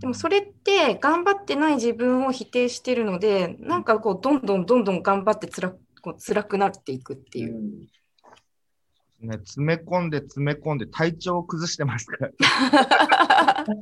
[0.00, 5.70] でもそれって頑張ってない自分を否定してるので、なんかこうどんどんどんどん頑張ってつら
[6.02, 7.88] こう辛くなっていくっていう。
[9.22, 13.64] うんね、詰め込んで詰め込んで体調を崩してますから。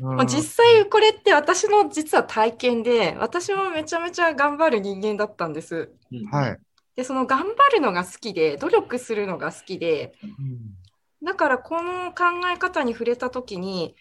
[0.00, 5.92] うんもう実際これって私の実は体験で、私もめちゃめちゃ頑張る人間だったんです。
[6.10, 6.58] うんはい。
[6.96, 10.14] で、その頑張るのが好きで、努力するのが好きで、
[11.22, 13.94] だからこの考え方に触れたときに、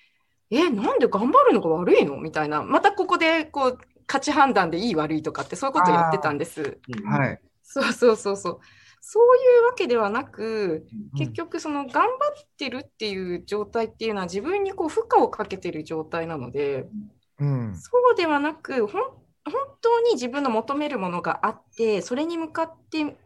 [0.49, 2.17] え、なんで頑張るのが悪いの？
[2.17, 2.63] みたいな。
[2.63, 6.79] またここで、こう、価値判断でいい悪いとかってそういうことやってたんです。
[6.87, 7.39] うんはい。
[7.61, 8.59] そうそうそうそう。
[9.11, 10.85] そういうわけではなく、
[11.17, 16.85] 結局その頑張ってるっていう状態っていうのは自分にこう負荷をかけてる状態なので、
[17.39, 17.75] うん。
[17.75, 19.01] そうではなく、本
[19.81, 23.17] 当に自分の求めるものがあって、それに向かって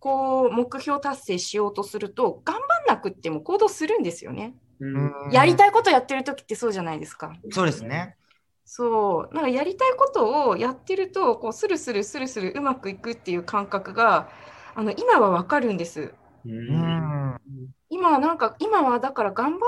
[0.00, 4.54] こう目標達成しようとすると、頑張んなくっても行動するんですよね。
[4.80, 7.32] うんやりたいことやってる時ってそうじゃないですか。
[7.52, 8.16] そうですね。
[8.66, 14.28] そう、なんかやりたいことをやってると、こうスルスルスルスルうまくいくっていう感覚が、
[14.76, 16.12] あの今はわかるんです。
[16.44, 17.36] ううんん。
[17.88, 19.60] 今はなんか、今はだから頑張っ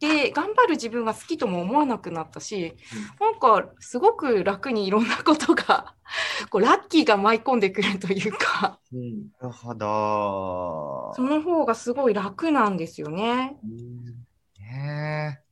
[0.00, 2.74] て、頑張る自分が好きとも思わなくなったし、
[3.20, 5.94] なんかすごく楽にいろんなことが、
[6.50, 11.22] こうラッキーが舞い込んでくるというか、うんなるほどそ。
[11.22, 13.56] の方がすごい楽なんですよね。
[14.58, 15.44] ねえ。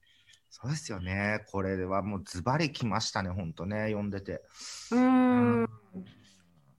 [0.51, 1.45] そうですよね。
[1.51, 4.42] これはもうズバリきましたね、本当ね、読んでて。
[4.90, 5.68] うーん。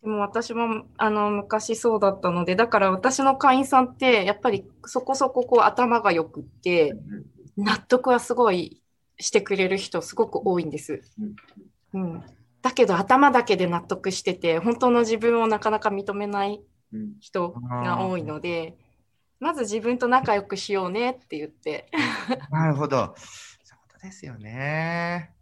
[0.04, 6.94] でも私もあの昔そうだったので、だから私の会員さんってやっぱりそこそここう頭がよくって、
[7.56, 8.82] 納得はすごい
[9.18, 11.02] してくれる人すごく多いんです。
[11.94, 12.24] うん。
[12.62, 16.62] だけど頭だけで納得してて、本当の自分をなかなか認めない
[16.92, 18.76] うん人が多いので、
[19.40, 21.90] まず自分と仲良くしようねって言って。
[22.52, 23.16] なるほど。
[23.64, 25.34] そうですよね。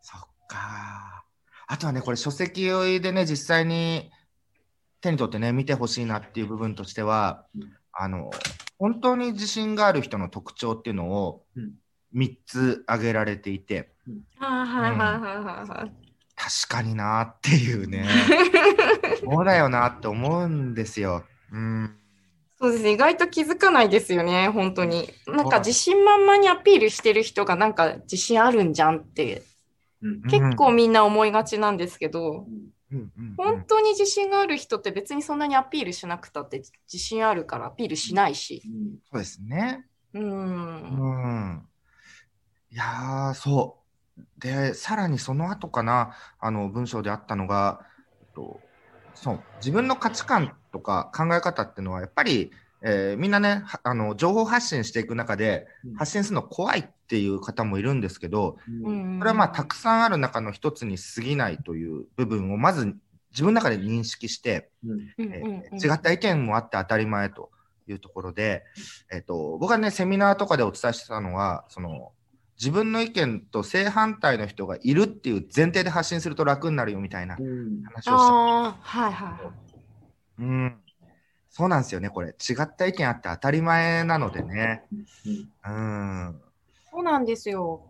[0.00, 1.23] そっか。
[1.74, 2.66] あとはね、これ書籍
[3.00, 4.08] でね、実際に
[5.00, 8.30] 手に取ってね、見てほしいなっていう部分としては、うんあの、
[8.78, 11.72] 本当に自信がある人の特徴っていうのをうん
[12.14, 13.90] 3つ挙げられていて、
[14.38, 15.92] はいはいはいはいはい。
[16.36, 18.06] 確かになっていうね、
[19.24, 21.24] そうだよなって思うんですよ。
[21.50, 21.96] うん。
[22.60, 25.12] そうですね、意外と気づかないですよね、本当に。
[25.26, 29.53] なんか自信満々にアピールしてる人がなんか自信あるんじゃんってうん
[30.28, 32.46] 結構みんな思いがちなんですけど、
[33.36, 38.62] 本当に自信がある人って別にそんなにアピールしなくたって自信あるからアピールしないし。
[38.66, 39.86] うんそうですね。
[40.12, 40.20] う。
[40.20, 41.68] うんん。
[42.70, 43.78] いやー、そ
[44.18, 44.40] う。
[44.40, 47.80] で、さらにその後かな、あの文章であったのが、
[48.20, 48.60] えっと
[49.14, 62.96] そう、自分の価値観とか考え方っていうのは、やっぱり、えーみんなね、はあの情報発信していく中で、うん発信するの怖いっていう方もいるんですけど、うんそれはまあ、たくさんある中の一つに過ぎないという部分を、まず
[63.30, 67.50] 自分の中で認識して、うんうんえうんうんー違った意見もあって当たり前と
[67.88, 68.64] いうところで、
[69.12, 72.12] えっと僕がね、セミナーとかでお伝えしてたのは、その
[72.58, 78.12] 自分の意見と正反対の人がいるっていう前提で発信すると楽になるよみたいなうん話をした。
[78.12, 79.40] ああ、はいは
[80.38, 80.42] い。
[80.42, 80.76] うん、
[81.50, 82.28] そうなんですよね、これ。
[82.28, 84.84] 違った意見あって当たり前なのでね。
[85.66, 86.40] うん。
[86.94, 87.82] そうなんですよ。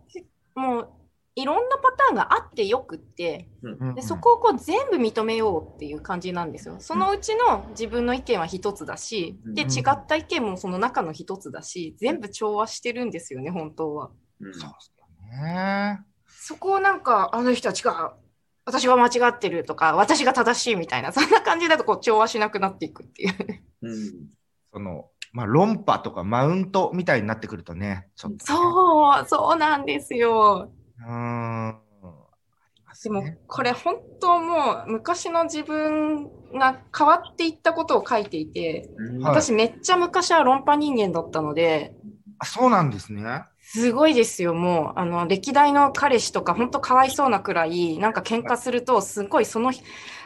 [0.55, 0.89] もう
[1.35, 6.77] いろんなパターンがあってよくって、うんでそこをこう全部認めようっていう感じなんですよ。
[6.79, 14.09] そのうちの自分の意見は一つだし、でうん違った意見もその中の一つだし、全部調和してるんですよね、本当は。
[14.39, 15.99] うんそうですよね。
[16.27, 18.11] そこをなんか、あの人は違う。
[18.65, 23.35] 私が間違ってるとか、私が正しいみたいな、そんな感じだとこう調和しなくなっていくっていう。
[23.81, 24.35] うん
[24.71, 28.39] その、まあ、論破とかマウントみたいになってくるとね、ちょっと、ね。
[28.39, 30.69] そう、そうなんですよ。
[30.97, 31.03] う。
[31.03, 31.75] ーん。
[33.03, 33.37] でもね。
[33.45, 38.89] これ本当もう昔の自分が変わっていったことを書いていて、
[39.21, 41.93] 私めっちゃ昔は論破人間だったので、
[42.39, 43.43] あそうなんですね。
[43.59, 49.73] すごいですよ、もう、あの、歴代の彼氏とか、本当かわいそうなくらい、なんか喧嘩すると、すごいその、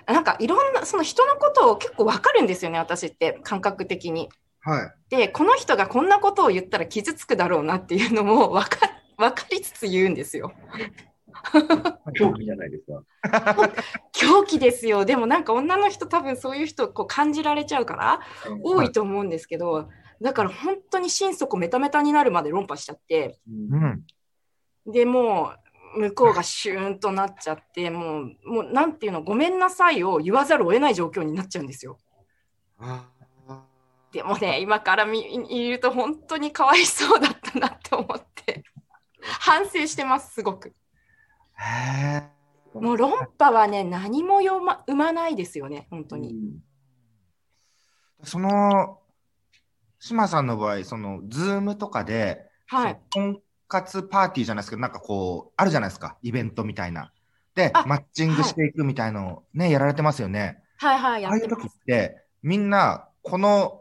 [0.06, 4.30] なんかいろんな、その人のことを結構わかるんですよね、私って、感覚的に。
[4.62, 4.94] はい。
[5.10, 8.78] で、この人がこんなことを言ったら傷つくだろうなっていうのも わか、
[9.18, 10.54] わかりつつ言うんですよ。
[12.18, 13.74] 狂気じゃないですか。
[14.12, 15.06] 狂気ですよ。
[15.06, 18.20] でもなんか女の人多分そういう人こう感じられちゃうから、
[18.64, 19.90] 多いと思うんですけど、
[20.22, 24.06] だから本当に心底メタメタになるまで論破しちゃって、ううんん。
[24.86, 25.54] でも
[25.96, 31.98] う向こうがシューンとなっちゃって、もう、もうなんていうの、ごめんなさいを言わざるを得ない状況になっちゃうんですよ。
[32.78, 33.19] あー
[34.12, 38.64] でもね、今から見見ると本当にかわいそうだったなって思って、
[39.22, 40.74] 反省してます、すごく。
[42.74, 46.36] もう論破はね、何も読ま生まないですよね、本当に。
[48.24, 49.00] その、
[50.00, 53.00] 島さんの場合、その、ズームとかで、はい。
[53.14, 57.12] 婚活パーティーじゃないですけど、なんかこう、あるじゃないですか、イベントみたいな。
[57.56, 60.62] で、あマッチングしていくみたいのをね、やられてますよね。
[60.78, 61.80] はいはい、やああいう時っってます。
[61.86, 63.79] て、みんな、この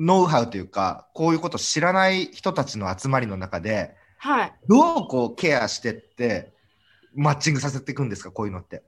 [0.00, 4.52] ノウハウというか、こういうこと知らない人たちの集まりの中で、はい。
[4.66, 6.54] どうこうケアしてって、
[7.14, 8.82] マッチングさせていくんですか、こういうのって。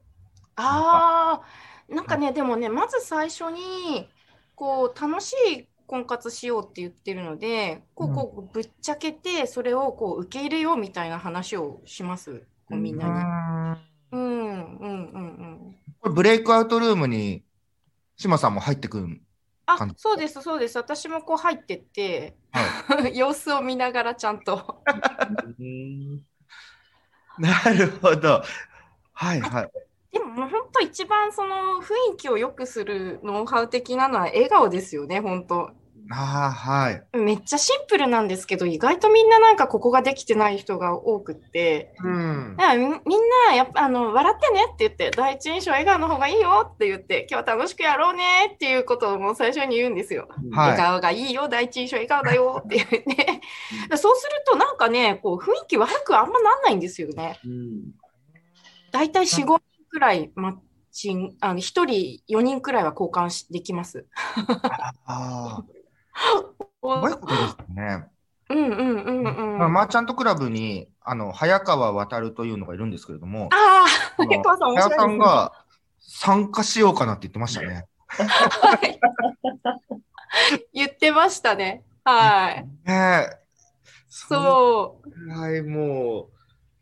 [0.56, 4.08] ああ、なんかね、でもね、まず最初に、
[4.54, 12.46] こう、楽しい婚活しようって言ってるので、こう、こう、ぶっちゃけて、それをこう、受け入れようみたいな話をします。
[12.66, 13.76] こうみんな
[14.12, 14.18] に。
[14.18, 15.76] うん、うん、うん、うん。
[16.00, 17.44] これブレイクアウトルームに、
[18.16, 19.20] 島さんも入ってくるん。
[19.66, 20.76] あそうです、そうです。
[20.76, 24.82] 私もこう入ってって、は 様子を見ながらちゃんと。
[25.58, 26.24] うん
[27.38, 28.42] なるほど。
[29.12, 29.70] はいはい。
[30.12, 35.70] でももう本当一番その雰囲気を良くするノウハウ的なのは笑顔ですよね、本当。
[36.10, 37.02] ああ、はい。
[37.16, 42.56] めっちゃシンプルなんですけど、意外とみんななんかここができてない人が多くって、うん。
[42.56, 42.96] だからみみん
[43.48, 50.28] なやっぱあの笑ってねって言って、第一印象笑顔の方がいいよって言って、今日は楽しくやろうねっていうことをもう最初に言うんですよ。
[50.52, 53.40] はい笑顔がいいよ、第一印象笑顔だよって言って。
[53.96, 57.38] そうするとなんかね、こう雰囲気悪くあんまなんないんですよね。
[57.44, 57.92] うん
[58.92, 59.60] 大体4、5人
[59.90, 60.56] くらいマッ
[60.92, 61.86] チング、あの1人
[62.28, 64.06] 4人くらいは交換しできます。
[64.14, 65.64] ああ、
[66.14, 68.06] すごいことですよね。
[68.50, 69.72] うんうんうんうん。
[69.72, 75.14] マーチャントクラブに、あの、早川渡というのがいるんですけれども、ああ、早川さん面白いね。
[75.14, 75.52] んが
[76.00, 77.86] 参加しようかなって言ってましたね。
[78.08, 79.00] はい
[80.72, 81.84] 言ってましたね。
[82.04, 82.66] はい。
[82.84, 83.42] ねえ。
[84.08, 85.08] そう。
[85.08, 85.26] う。
[85.26, 86.28] ぐらいも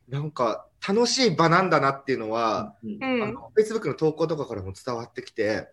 [0.08, 3.22] う、なんか楽しい場なんだなっていうのは、うんうん。
[3.22, 5.68] あの Facebook の投稿とかからも伝わってきて、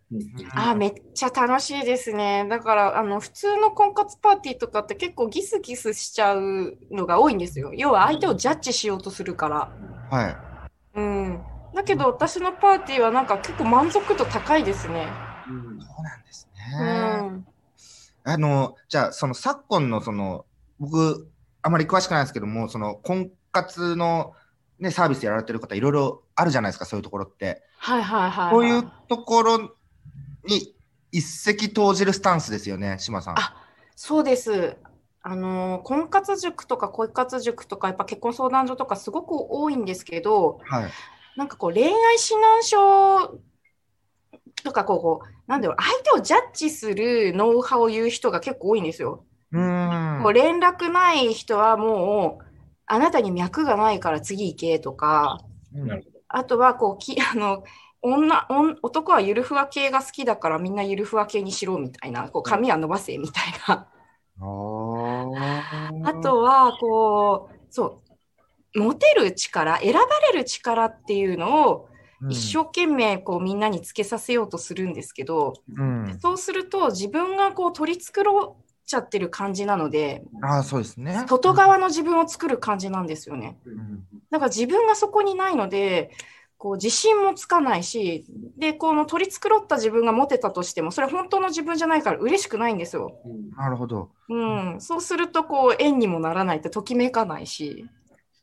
[0.56, 2.46] あー、めっちゃ楽しいですね。
[2.50, 7.74] だから、あの、普通の婚活パーティーとかって結構ギスギスしちゃうのが多いんですよ。
[7.74, 9.72] 要は相手をジャッジしようとするから。
[10.10, 10.36] はい。
[10.96, 11.44] うん。
[11.74, 15.08] だけど、私のパーティーはなんか結構満足度高いですね。
[15.50, 17.38] うんそうなんですうね。
[17.38, 17.46] ん。
[18.24, 20.46] あの、じゃあ、その昨今のその、
[20.80, 24.34] 僕、あまり詳しくないですけども、その婚活の、
[24.80, 27.64] ね、サービスやられてる方、いろいろあるじゃないですか、そういうところって。
[27.78, 28.52] はいはいはい。
[28.52, 29.58] こういうところ
[30.46, 30.76] に
[31.12, 33.40] 一石投じるスタンスですよね、島さん。
[33.40, 33.56] あ
[33.96, 34.78] そうです。
[35.22, 40.92] あの、婚活塾とか恋活塾とか、やっぱ結婚相談所とかすごく多いんですけど、はい。
[41.36, 43.40] なんかこう恋愛指南書
[44.64, 49.26] とかこうこう、なんだろう、相手をジャッジするノウハウを言う人が結構多いんですよ。
[49.52, 50.24] うーん。
[50.24, 52.47] こう連絡ない人はもう、
[52.88, 55.40] あなたに脈がないから次行けとか。
[56.30, 57.64] あとはこう、き あの、
[58.02, 63.88] 女、女男はゆるふわ系が好きだからみんなゆるふわ系にしろみたいな、こう髪は伸ばせみたいな。
[66.04, 68.02] あとは、こう、そ
[68.76, 70.00] う、モテる力、選ば
[70.32, 71.90] れる力っていうのを
[72.22, 76.18] うん一生懸命こうみんなにつけさせようとするんですけど、うん。
[76.20, 78.56] そうすると自分がこう取り繕っ
[78.88, 81.26] ちゃってる感じなので、ああ、そうですね。
[81.28, 83.58] 外側の自分を作る感じなんですよね。
[83.66, 86.12] うんだから自分がそこにないので、
[86.58, 88.26] こう自信もつかないし、
[88.58, 93.14] で、この取り繕った自分がモテたとしても、それ本当の自分じゃないから嬉しくないんですよ。
[93.26, 94.10] うんなるほど。
[94.30, 94.36] う
[94.76, 94.82] ん。
[94.82, 97.86] そうすると、こう、縁にもならないってときめかないし、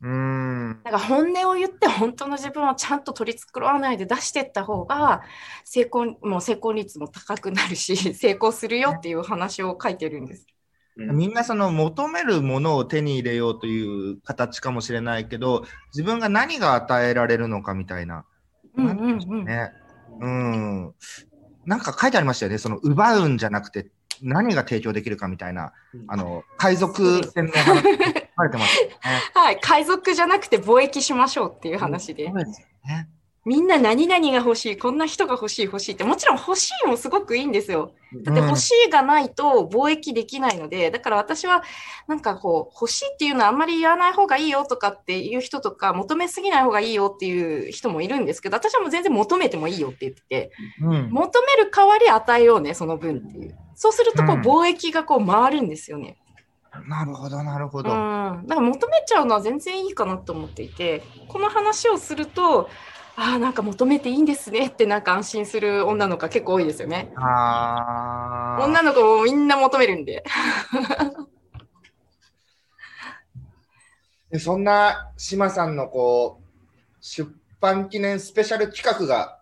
[0.00, 0.80] うーん。
[0.84, 5.22] だから本音を言って本当の自分をちゃんと取り繕わないで出していった方が、
[5.64, 10.46] 成功、もう成功率も高くなるし、 成功するよっていう話を書いてるんです。
[10.46, 10.54] うん
[10.96, 18.24] みんなその求めるものを手に入れようという形かもしれないけど、自分が何が与えられるのかみたいな。
[18.76, 19.44] うんうんうん。
[19.44, 19.72] ね。
[20.20, 20.94] うん。
[21.66, 22.58] なんか書いてありましたよね。
[22.58, 23.90] その奪うんじゃなくて
[24.22, 25.72] 何が提供できるかみたいな、
[26.06, 28.96] あの、海賊船の話書かれてましたよね。
[29.34, 29.58] はい。
[29.60, 32.34] 海賊じゃなくて貿易しましょうっていう話でそ。
[32.34, 33.08] うですよね。
[33.46, 37.92] みんな何々が欲しい、こんな人が欲しい、欲しいって、もちろん欲しいもすごくいいんですよ。
[38.22, 41.62] だってうん欲しいがないと貿易できないので、だから私は
[42.08, 51.10] なんかこう、欲しいっていうのはあんまり言わない方がいいよとかっていう人とか、求めすぎない方がいいよっていう人もいるんですけど、私はもう全然求めてもいいよって言ってて、うん。
[51.10, 53.54] 求める代わり与えようね、その分っていう。
[53.74, 56.16] そうするとこううん貿易がこう回るんですよね。
[56.80, 57.84] なるほど、なるほうん。
[57.84, 57.90] ど。
[58.48, 62.68] だから求めちゃうのは全然いいかなと思っていて、この話をすると、
[63.16, 67.12] ああ、なんか求めていいんですねってなんか安心する女の子が結構多いですよね。
[67.16, 70.24] あー女の子もみんな求めるんで。
[74.30, 76.44] でそんな島さんのこう
[77.00, 79.40] 出版記念スペシャル企画が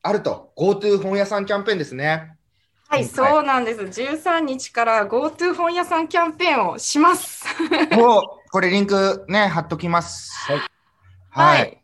[0.00, 2.38] あると GoTo 本屋さんキャンペーンですね。
[2.92, 3.80] はい、はいそうなんです。
[3.80, 7.46] 13日から GoTo 本屋さんキャンペーンをします。
[7.96, 10.30] もうこれリンクね貼っときます。
[10.46, 10.60] はい。
[11.30, 11.82] はい。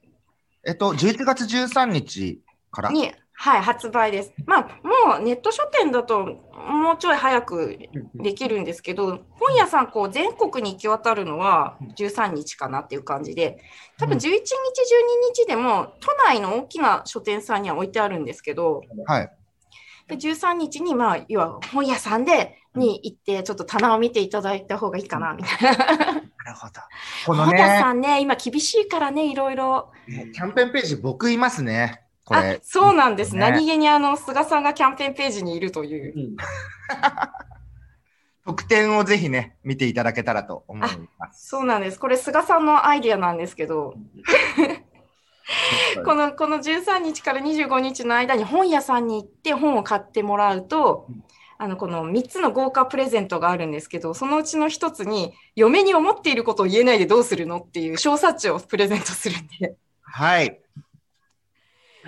[0.66, 4.34] えっと11月13日からに、はい、発売です。
[4.44, 7.78] まあ、もうネット書店だともうちょい早く
[8.14, 13.62] できるんですけど、本屋さん、こう、全国に行き渡るのは13日かなっていう感じで、
[13.96, 14.44] 多分11日、12
[15.34, 19.37] 日でも、都内の大きな書店さんには置いてあるんですけど、はい。
[20.08, 25.86] で13日に、まあ、要は本屋さんで、に行って、ちょっと棚を見ていただいた方がいいかな、みたいな。
[25.86, 26.22] なる
[26.54, 26.72] ほど。
[27.26, 29.92] この本屋ね、さんね、今厳しいからね、いろいろ。
[30.06, 32.02] キャンペーンページ僕いますね。
[32.24, 33.34] こあれ。、そうなんです。
[33.34, 36.14] ね何気にあの、菅さんがキャンペーンページにいるという。
[36.16, 36.36] うん
[38.48, 40.80] 特典をぜひね、見ていただけたらと思い
[41.18, 41.48] ます。
[41.48, 42.00] そうなんです。
[42.00, 43.92] これ、菅さんのアイディアなんですけど、
[46.04, 51.24] この、この13日から25日の間に本屋さんに行って本を買ってもらうとうん、
[51.58, 60.60] あの、この3つの豪華プレゼントがあるんですけど、そのうちの1つに、嫁に思っていることを言えないでどうするのっていう小冊子をプレゼントするんで、はい。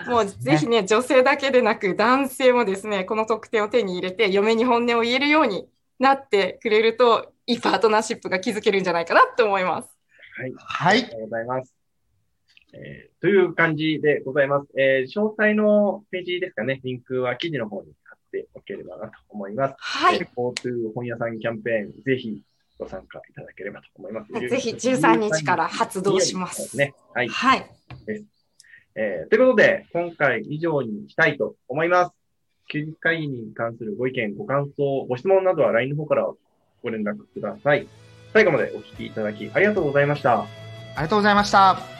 [0.06, 5.66] もうぜひね、女性だけでなく男性もですね、この特典を手に入れて、嫁に本音を言えるように
[5.98, 9.88] なってくれると、いいパートナーシップが築けるんじゃないかなって思います。
[10.36, 10.52] はい。
[10.56, 11.08] はいありが。
[11.08, 11.79] とうございます。
[12.72, 14.68] えーという感じでございます。
[14.78, 19.74] えー詳細のページですかね、リンクは記事の方に貼っておければなと思います。
[19.78, 20.16] はい。
[20.16, 22.42] えー GoTo 本屋さんキャンペーン、ぜひ
[22.78, 24.32] ご参加いただければと思います。
[24.32, 26.94] ぜひ13日から発動しますね。
[27.14, 27.28] はい。
[27.28, 27.66] はい。
[28.94, 32.12] えーということで、今回以上にしたいと思います。
[32.70, 36.28] 休日会議に関するご意見、ご感想、ご質問などは LINE の方から
[36.82, 37.86] ご連絡ください。
[38.32, 40.42] 最後までお聞きいただきありがとうございました。
[40.42, 40.46] あ
[40.96, 41.99] りがとうございました。